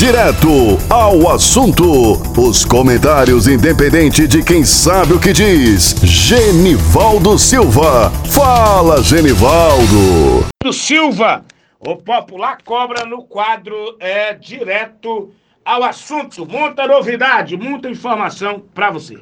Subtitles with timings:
[0.00, 2.14] Direto ao assunto.
[2.34, 5.94] Os comentários independentes de quem sabe o que diz.
[6.02, 8.10] Genivaldo Silva.
[8.32, 10.48] Fala, Genivaldo.
[10.72, 11.44] Silva,
[11.78, 16.46] o popular cobra no quadro é direto ao assunto.
[16.46, 19.18] Muita novidade, muita informação para você.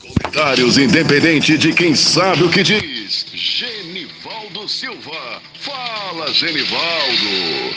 [0.00, 3.26] Comentários independentes de quem sabe o que diz.
[3.32, 5.40] Genivaldo Silva.
[5.66, 7.74] Fala, Genivaldo.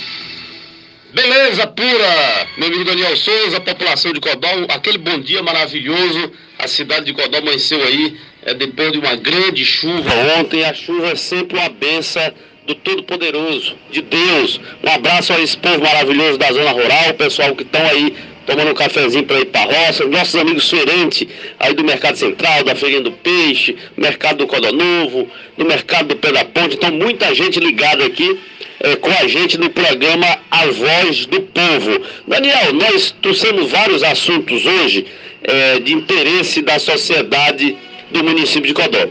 [1.11, 6.31] Beleza pura, meu amigo Daniel Souza, população de Codó, aquele bom dia maravilhoso.
[6.59, 10.63] A cidade de Codó amanheceu aí, é, depois de uma grande chuva ontem.
[10.63, 12.31] A chuva é sempre uma benção
[12.67, 14.61] do Todo-Poderoso, de Deus.
[14.83, 18.15] Um abraço a esse povo maravilhoso da zona rural, pessoal que estão aí
[18.49, 21.27] tomando um cafezinho para ir para a roça, nossos amigos feirantes
[21.59, 26.15] aí do Mercado Central, da Feirinha do Peixe, Mercado do Codó Novo, do Mercado do
[26.15, 26.75] Pé da Ponte.
[26.75, 28.39] Então, muita gente ligada aqui
[28.79, 32.01] é, com a gente no programa A Voz do Povo.
[32.27, 35.05] Daniel, nós trouxemos vários assuntos hoje
[35.43, 37.77] é, de interesse da sociedade
[38.09, 39.07] do município de Codó.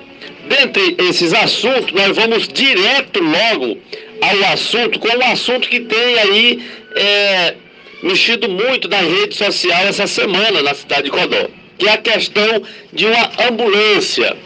[0.48, 3.78] Dentre esses assuntos, nós vamos direto logo
[4.20, 6.62] ao assunto, com um assunto que tem aí
[6.97, 7.55] é,
[8.02, 12.62] mexido muito na rede social essa semana na cidade de Codó, que é a questão
[12.92, 14.36] de uma ambulância.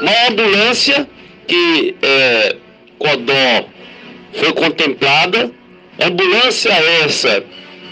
[0.00, 1.08] Uma ambulância
[1.46, 2.56] que é,
[2.98, 3.68] Codó
[4.32, 5.50] foi contemplada,
[6.00, 6.70] ambulância
[7.04, 7.44] essa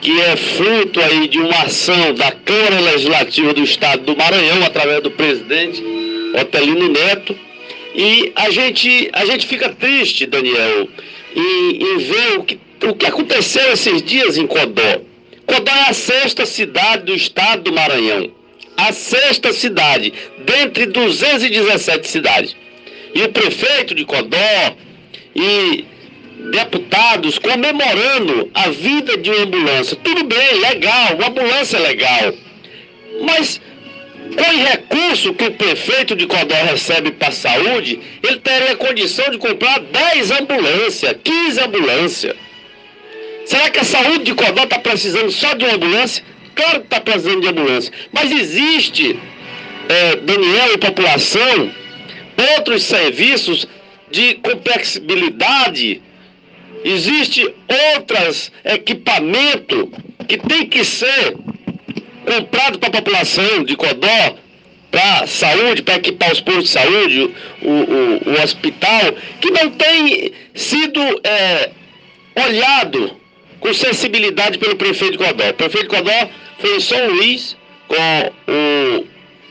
[0.02, 5.00] que é fruto aí de uma ação da Câmara Legislativa do Estado do Maranhão, através
[5.00, 5.80] do presidente
[6.40, 7.38] Otelino Neto,
[7.94, 10.88] e a gente, a gente fica triste, Daniel,
[11.34, 15.00] em, em ver o que, o que aconteceu esses dias em Codó.
[15.46, 18.30] Codó é a sexta cidade do estado do Maranhão.
[18.76, 20.12] A sexta cidade,
[20.44, 22.56] dentre 217 cidades.
[23.14, 24.76] E o prefeito de Codó
[25.34, 25.84] e
[26.50, 29.96] deputados comemorando a vida de uma ambulância.
[30.02, 32.34] Tudo bem, legal, uma ambulância é legal.
[33.22, 33.60] Mas
[34.30, 39.30] com o recurso que o prefeito de Codó recebe para a saúde, ele teria condição
[39.30, 42.36] de comprar 10 ambulâncias, 15 ambulâncias.
[43.44, 46.24] Será que a saúde de Codó está precisando só de uma ambulância?
[46.54, 47.92] Claro que está precisando de ambulância.
[48.12, 49.18] Mas existe,
[49.88, 51.72] é, Daniel e população,
[52.56, 53.66] outros serviços
[54.10, 56.02] de complexibilidade.
[56.84, 57.54] Existe
[57.96, 59.88] outros equipamentos
[60.28, 61.36] que tem que ser
[62.24, 64.36] comprado para a população de Codó,
[64.90, 67.30] para saúde, para equipar os postos de saúde,
[67.62, 71.70] o, o, o, hospital, que não tem sido é,
[72.46, 73.16] olhado
[73.58, 75.48] com sensibilidade pelo prefeito de Codó.
[75.48, 76.28] O prefeito de Codó
[76.58, 77.56] foi em São Luís
[77.88, 79.06] com o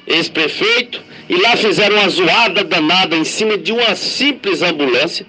[0.08, 5.26] ex-prefeito e lá fizeram uma zoada danada em cima de uma simples ambulância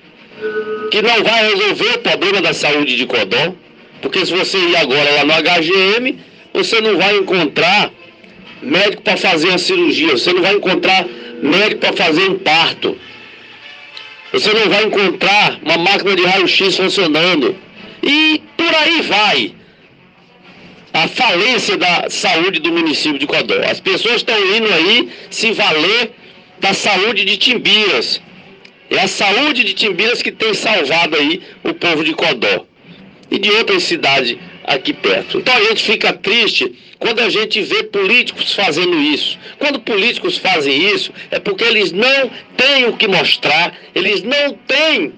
[0.91, 3.55] que não vai resolver o problema da saúde de Codó,
[4.01, 6.19] porque se você ir agora lá no HGM,
[6.53, 7.91] você não vai encontrar
[8.63, 11.07] médico para fazer uma cirurgia, você não vai encontrar
[11.43, 12.97] médico para fazer um parto.
[14.33, 17.55] Você não vai encontrar uma máquina de raio-x funcionando.
[18.03, 19.55] E por aí vai
[20.95, 23.55] a falência da saúde do município de Codó.
[23.71, 26.13] As pessoas estão indo aí se valer
[26.61, 28.21] da saúde de Timbiras.
[28.91, 32.67] É a saúde de Timbiras que tem salvado aí o povo de Codó
[33.31, 34.37] e de outras cidades
[34.75, 35.39] aqui perto.
[35.39, 39.39] Então a gente fica triste quando a gente vê políticos fazendo isso.
[39.59, 45.13] Quando políticos fazem isso, é porque eles não têm o que mostrar, eles não têm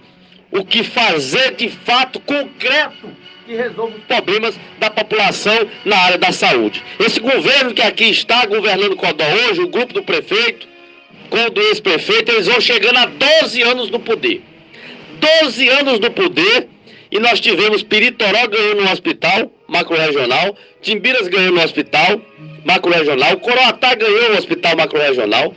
[0.51, 3.09] o que fazer de fato concreto
[3.47, 6.83] que resolva os problemas da população na área da saúde.
[6.99, 10.67] Esse governo que aqui está governando Codó hoje, o grupo do prefeito,
[11.29, 14.43] com o ex-prefeito, eles vão chegando a 12 anos no poder.
[15.43, 16.69] 12 anos no poder
[17.15, 22.21] e nós tivemos Piritoró ganhando um hospital macro-regional, Timbiras ganhando um hospital
[22.65, 25.55] macro-regional, Coroatá ganhou um hospital macro-regional,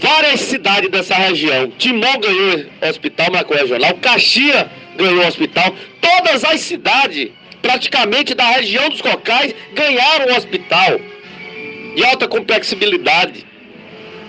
[0.00, 1.70] várias cidades dessa região.
[1.78, 5.74] Timon ganhou hospital macro-regional, Caxia ganhou hospital.
[5.98, 7.30] Todas as cidades,
[7.62, 11.00] praticamente da região dos Cocais, ganharam hospital
[11.96, 13.46] de alta complexibilidade.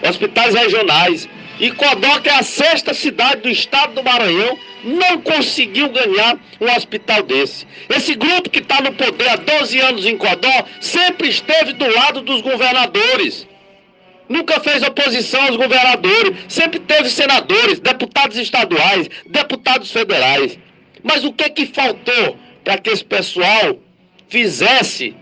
[0.08, 1.28] Hospitais regionais.
[1.60, 7.24] E que é a sexta cidade do estado do Maranhão, não conseguiu ganhar um hospital
[7.24, 7.66] desse.
[7.90, 12.22] Esse grupo que está no poder há 12 anos em Codó sempre esteve do lado
[12.22, 13.48] dos governadores
[14.30, 20.58] nunca fez oposição aos governadores, sempre teve senadores, deputados estaduais, deputados federais.
[21.04, 23.80] Mas o que é que faltou para que esse pessoal
[24.30, 25.16] fizesse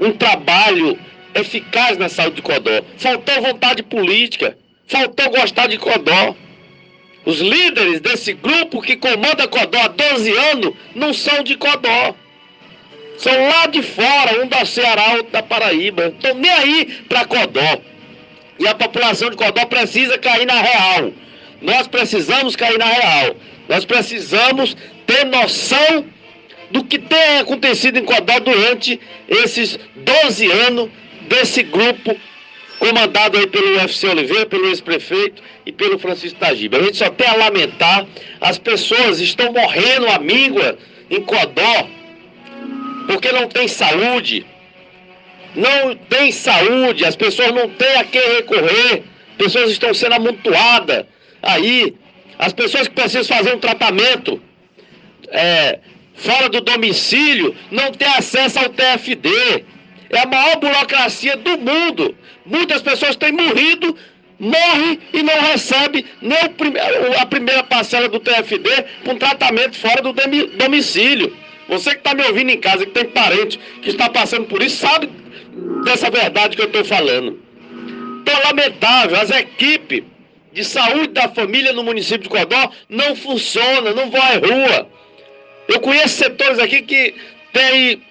[0.00, 0.98] um trabalho
[1.34, 2.82] eficaz na saúde de Codó?
[2.96, 4.56] Faltou vontade política,
[4.88, 6.34] faltou gostar de Codó.
[7.24, 12.14] Os líderes desse grupo que comanda Codó há 12 anos não são de Codó.
[13.16, 16.08] São lá de fora, um da Ceará, outro da Paraíba.
[16.08, 17.80] Estão nem aí para Codó.
[18.58, 21.12] E a população de Codó precisa cair na real.
[21.60, 23.36] Nós precisamos cair na real.
[23.68, 24.76] Nós precisamos
[25.06, 26.04] ter noção
[26.72, 28.98] do que tem acontecido em Codó durante
[29.28, 30.90] esses 12 anos
[31.28, 32.16] desse grupo
[32.80, 36.78] comandado aí pelo UFC Oliveira, pelo ex-prefeito e pelo Francisco Tagiba.
[36.78, 38.06] A gente só tem a lamentar,
[38.40, 40.76] as pessoas estão morrendo à míngua
[41.10, 41.88] em Codó,
[43.06, 44.46] porque não tem saúde.
[45.54, 49.02] Não tem saúde, as pessoas não têm a quem recorrer,
[49.36, 51.04] pessoas estão sendo amontoadas
[51.42, 51.94] aí,
[52.38, 54.42] as pessoas que precisam fazer um tratamento
[55.28, 55.78] é,
[56.14, 59.64] fora do domicílio não têm acesso ao TFD.
[60.10, 62.14] É a maior burocracia do mundo.
[62.44, 63.96] Muitas pessoas têm morrido,
[64.42, 66.36] morre e não recebe nem
[67.16, 68.68] a primeira parcela do TFD
[69.04, 70.12] com tratamento fora do
[70.58, 71.34] domicílio.
[71.68, 74.78] Você que está me ouvindo em casa, que tem parente que está passando por isso,
[74.78, 75.08] sabe
[75.84, 77.40] dessa verdade que eu estou falando.
[78.20, 80.02] Então, lamentável, as equipes
[80.52, 84.88] de saúde da família no município de Codó não funcionam, não vão à rua.
[85.68, 87.14] Eu conheço setores aqui que
[87.52, 88.02] tem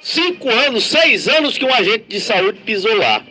[0.00, 3.22] cinco anos, seis anos que um agente de saúde pisou lá.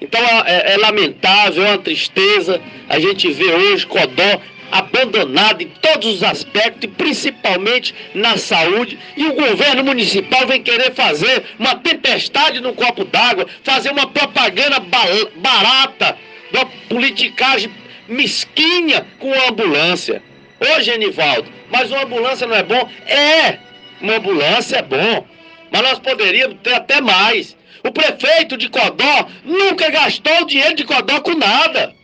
[0.00, 4.40] Então é, é, lamentável, é uma tristeza a gente ver hoje Codó
[4.70, 10.92] abandonado em todos os aspectos, e principalmente na saúde, e o governo municipal vem querer
[10.94, 14.80] fazer uma tempestade no copo d'água, fazer uma propaganda
[15.36, 16.16] barata,
[16.52, 17.70] uma politicagem
[18.08, 20.22] mesquinha com a ambulância.
[20.58, 22.90] Ô Genivaldo, mas uma ambulância não é bom?
[23.06, 23.58] É,
[24.00, 25.26] uma ambulância é bom,
[25.70, 27.56] mas nós poderíamos ter até mais.
[27.86, 31.94] O prefeito de Codó nunca gastou o dinheiro de Codó com nada.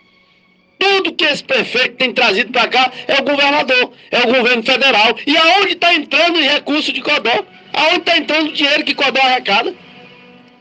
[0.78, 5.16] Tudo que esse prefeito tem trazido para cá é o governador, é o governo federal.
[5.26, 7.44] E aonde está entrando em recurso de Codó?
[7.72, 9.74] Aonde está entrando o dinheiro que Codó arrecada?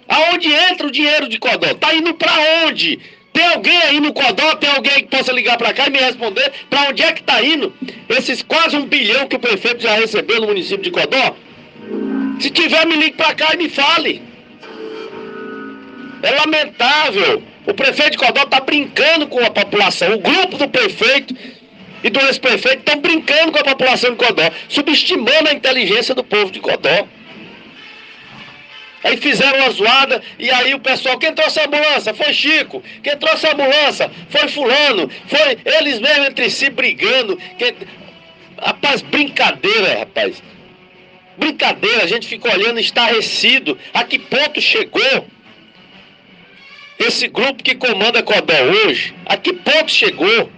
[0.07, 1.67] Aonde entra o dinheiro de Codó?
[1.67, 2.33] Está indo para
[2.65, 2.99] onde?
[3.31, 6.51] Tem alguém aí no Codó, tem alguém que possa ligar para cá e me responder
[6.67, 7.71] para onde é que está indo
[8.09, 11.35] esses quase um bilhão que o prefeito já recebeu no município de Codó?
[12.39, 14.30] Se tiver, me ligue para cá e me fale.
[16.23, 17.43] É lamentável.
[17.65, 20.13] O prefeito de Codó está brincando com a população.
[20.13, 21.35] O grupo do prefeito
[22.03, 26.51] e do ex-prefeito estão brincando com a população de Codó, subestimando a inteligência do povo
[26.51, 27.07] de Codó.
[29.03, 32.13] Aí fizeram uma zoada e aí o pessoal, quem trouxe a ambulância?
[32.13, 32.83] Foi Chico.
[33.01, 34.11] Quem trouxe a ambulância?
[34.29, 35.09] Foi fulano.
[35.27, 37.37] Foi eles mesmos entre si brigando.
[37.57, 37.75] Quem...
[38.59, 40.43] Rapaz, brincadeira, rapaz.
[41.35, 43.77] Brincadeira, a gente fica olhando estarrecido.
[43.91, 45.25] A que ponto chegou
[47.03, 48.53] esse grupo que comanda Codó
[48.85, 49.13] hoje?
[49.25, 50.49] A que ponto chegou?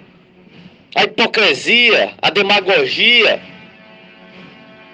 [0.95, 3.42] A hipocrisia, a demagogia,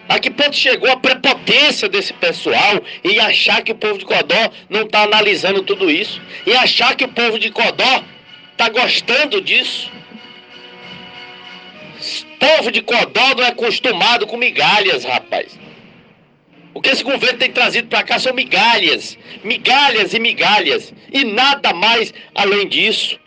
[0.10, 4.52] a que ponto chegou a prepotência desse pessoal em achar que o povo de Codó
[4.68, 6.20] não está analisando tudo isso?
[6.48, 8.04] E achar que o povo de Codó
[8.52, 9.92] está gostando disso?
[12.00, 15.60] O povo de Codó não é acostumado com migalhas, rapaz.
[16.74, 21.74] O que esse governo tem trazido para cá são migalhas, migalhas e migalhas, e nada
[21.74, 23.20] mais além disso.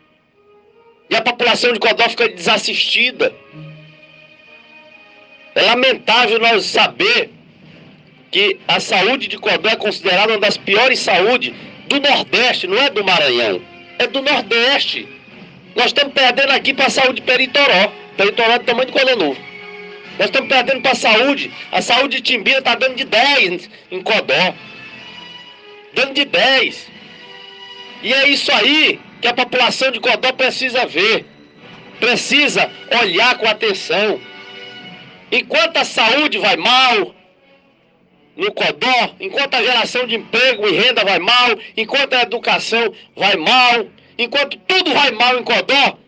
[1.11, 3.35] E a população de Codó fica desassistida.
[5.55, 7.31] É lamentável nós saber
[8.31, 11.53] que a saúde de Codó é considerada uma das piores saúdes
[11.89, 13.61] do Nordeste, não é do Maranhão,
[13.99, 15.07] é do Nordeste.
[15.75, 17.93] Nós estamos perdendo aqui para a saúde de Peritoró.
[18.17, 19.52] Peritoró é do tamanho do Coelho Novo.
[20.19, 21.51] Nós estamos perdendo para a saúde.
[21.71, 24.55] A saúde de Timbira está dando de 10 em Codó.
[25.95, 26.91] Dando de 10.
[28.03, 31.25] E é isso aí que a população de Codó precisa ver.
[31.99, 34.21] Precisa olhar com atenção.
[35.31, 37.15] Enquanto a saúde vai mal
[38.37, 43.37] no Codó, enquanto a geração de emprego e renda vai mal, enquanto a educação vai
[43.37, 43.87] mal,
[44.19, 45.99] enquanto tudo vai mal em Codó,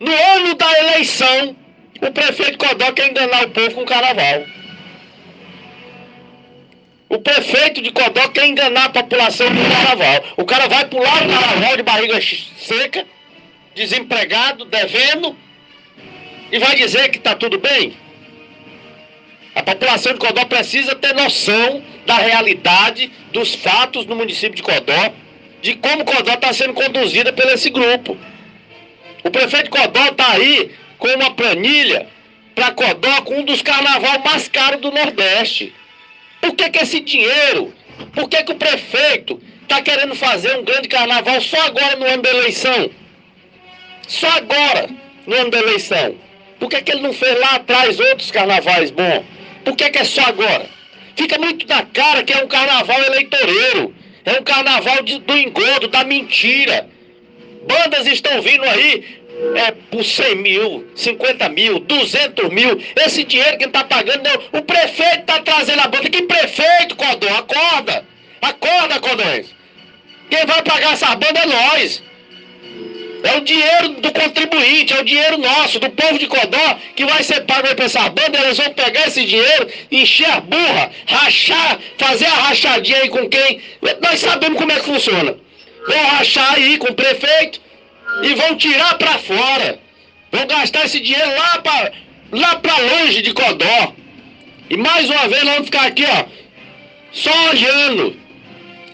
[0.00, 1.56] no ano da eleição,
[2.02, 4.44] o prefeito de Codó quer enganar o povo com carnaval.
[7.08, 10.24] O prefeito de Codó quer enganar a população com carnaval.
[10.36, 12.20] O cara vai pular o carnaval de barriga
[12.58, 13.06] seca,
[13.74, 15.36] desempregado, devendo,
[16.50, 17.96] e vai dizer que está tudo bem?
[19.54, 25.12] A população de Codó precisa ter noção da realidade, dos fatos no município de Codó,
[25.60, 28.18] de como Codó está sendo conduzida por esse grupo.
[29.22, 32.06] O prefeito de Codó está aí com uma planilha
[32.54, 35.74] para Codó com um dos carnaval mais caros do Nordeste.
[36.40, 37.74] Por que, que esse dinheiro?
[38.14, 42.22] Por que, que o prefeito está querendo fazer um grande carnaval só agora no ano
[42.22, 42.88] da eleição?
[44.06, 44.88] Só agora,
[45.26, 46.14] no ano da eleição.
[46.60, 49.24] Por que, que ele não fez lá atrás outros carnavais bons?
[49.64, 50.70] Por que, que é só agora?
[51.16, 53.92] Fica muito na cara que é um carnaval eleitoreiro.
[54.24, 56.88] É um carnaval de, do engodo, da mentira.
[57.66, 59.21] Bandas estão vindo aí
[59.54, 62.80] é, por 100 mil, 50 mil, 200 mil.
[62.96, 64.60] Esse dinheiro que está pagando, não.
[64.60, 66.08] o prefeito está trazendo a banda.
[66.08, 67.28] Que prefeito, Codó?
[67.28, 68.04] Acorda!
[68.40, 69.46] Acorda, Codões!
[70.30, 72.02] Quem vai pagar essa banda é nós.
[73.24, 77.22] É o dinheiro do contribuinte, é o dinheiro nosso, do povo de Codó, que vai
[77.22, 82.26] ser pago para essa banda, elas vão pegar esse dinheiro, encher a burra, rachar, fazer
[82.26, 83.60] a rachadinha aí com quem.
[84.00, 85.36] Nós sabemos como é que funciona.
[85.86, 87.60] Vão rachar aí com o prefeito
[88.22, 89.78] e vão tirar para fora.
[90.30, 91.92] Vão gastar esse dinheiro lá para
[92.32, 93.94] lá pra longe de Codó.
[94.70, 96.24] E mais uma vez nós vamos ficar aqui, ó,
[97.12, 98.16] só olhando.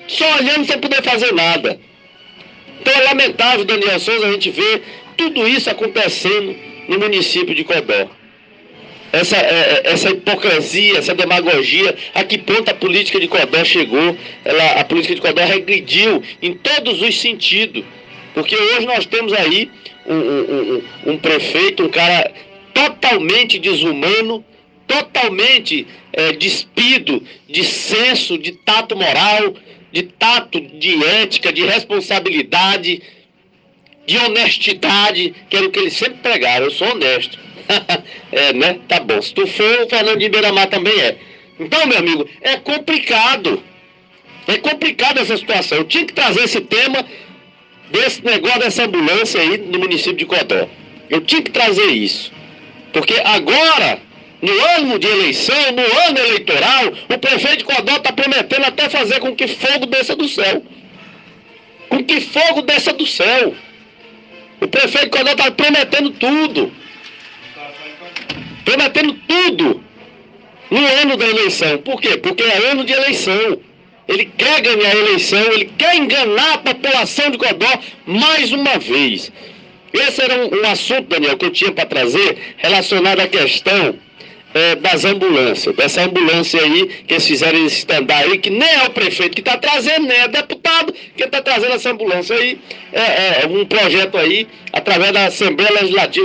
[0.09, 1.79] Só olhando sem poder fazer nada.
[2.81, 4.83] Então é lamentável, Daniel Souza, a gente ver
[5.17, 6.57] tudo isso acontecendo
[6.89, 8.09] no município de Codó.
[9.13, 14.17] Essa, é, é, essa hipocrisia, essa demagogia, a que ponto a política de Codó chegou,
[14.45, 17.85] ela, a política de Codó regrediu em todos os sentidos.
[18.38, 19.68] Porque hoje nós temos aí
[20.07, 20.76] um, um,
[21.07, 22.33] um, um prefeito, um cara
[22.73, 24.45] totalmente desumano,
[24.87, 29.54] totalmente é, despido de senso, de tato moral,
[29.90, 33.02] de tato, de ética, de responsabilidade,
[34.07, 36.66] de honestidade, que era o que eles sempre pregaram.
[36.66, 37.37] Eu sou honesto.
[38.30, 38.78] é, né?
[38.87, 39.21] Tá bom.
[39.21, 41.16] Se tu for, o Fernando de Beiramar também é.
[41.59, 43.61] Então, meu amigo, é complicado.
[44.47, 45.78] É complicado essa situação.
[45.78, 47.04] Eu tinha que trazer esse tema
[47.90, 50.68] desse negócio dessa ambulância aí no município de Codó.
[51.09, 52.33] Eu tinha que trazer isso.
[52.92, 54.00] Porque agora
[54.40, 59.18] no ano de eleição, no ano eleitoral, o prefeito de Codó está prometendo até fazer
[59.21, 60.62] com que fogo desça do céu.
[61.88, 63.54] Com que fogo desça do céu.
[64.61, 66.73] O prefeito Codó está prometendo tudo.
[68.64, 69.83] Prometendo tudo
[70.71, 71.78] no ano da eleição.
[71.78, 72.18] Por quê?
[72.18, 73.61] Porque é ano de eleição.
[74.09, 79.31] Ele quer ganhar a eleição, ele quer enganar a população de Codó mais uma vez.
[79.93, 83.99] Esse era um, um assunto, Daniel, que eu tinha para trazer relacionado à questão
[84.55, 88.85] é, das ambulâncias, dessa ambulância aí, que eles fizeram esse stand aí, que nem é
[88.85, 92.59] o prefeito que está trazendo, nem é deputado que está trazendo essa ambulância aí,
[92.93, 96.09] é, é um projeto aí, através da Assembleia Legislativa